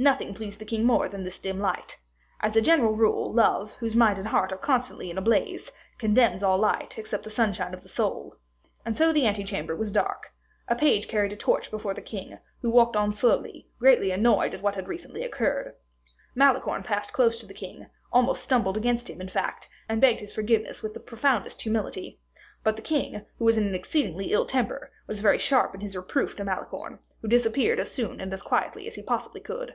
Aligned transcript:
Nothing 0.00 0.32
pleased 0.32 0.60
the 0.60 0.64
king 0.64 0.84
more 0.84 1.08
than 1.08 1.24
this 1.24 1.40
dim 1.40 1.58
light. 1.58 1.98
As 2.38 2.54
a 2.54 2.60
general 2.60 2.94
rule, 2.94 3.32
love, 3.32 3.72
whose 3.80 3.96
mind 3.96 4.16
and 4.16 4.28
heart 4.28 4.52
are 4.52 4.56
constantly 4.56 5.10
in 5.10 5.18
a 5.18 5.20
blaze, 5.20 5.72
contemns 5.98 6.40
all 6.40 6.56
light, 6.56 6.96
except 6.96 7.24
the 7.24 7.30
sunshine 7.30 7.74
of 7.74 7.82
the 7.82 7.88
soul. 7.88 8.36
And 8.86 8.96
so 8.96 9.12
the 9.12 9.24
ante 9.26 9.42
chamber 9.42 9.74
was 9.74 9.90
dark; 9.90 10.32
a 10.68 10.76
page 10.76 11.08
carried 11.08 11.32
a 11.32 11.36
torch 11.36 11.68
before 11.68 11.94
the 11.94 12.00
king, 12.00 12.38
who 12.62 12.70
walked 12.70 12.94
on 12.94 13.12
slowly, 13.12 13.66
greatly 13.80 14.12
annoyed 14.12 14.54
at 14.54 14.62
what 14.62 14.76
had 14.76 14.86
recently 14.86 15.24
occurred. 15.24 15.74
Malicorne 16.36 16.84
passed 16.84 17.12
close 17.12 17.40
to 17.40 17.46
the 17.46 17.52
king, 17.52 17.86
almost 18.12 18.44
stumbled 18.44 18.76
against 18.76 19.10
him 19.10 19.20
in 19.20 19.28
fact, 19.28 19.68
and 19.88 20.00
begged 20.00 20.20
his 20.20 20.32
forgiveness 20.32 20.80
with 20.80 20.94
the 20.94 21.00
profoundest 21.00 21.60
humility; 21.62 22.20
but 22.62 22.76
the 22.76 22.82
king, 22.82 23.26
who 23.38 23.44
was 23.44 23.56
in 23.56 23.66
an 23.66 23.74
exceedingly 23.74 24.30
ill 24.32 24.46
temper, 24.46 24.92
was 25.08 25.20
very 25.22 25.38
sharp 25.38 25.74
in 25.74 25.80
his 25.80 25.96
reproof 25.96 26.36
to 26.36 26.44
Malicorne, 26.44 27.00
who 27.20 27.26
disappeared 27.26 27.80
as 27.80 27.90
soon 27.90 28.20
and 28.20 28.32
as 28.32 28.42
quietly 28.44 28.86
as 28.86 28.94
he 28.94 29.02
possibly 29.02 29.40
could. 29.40 29.74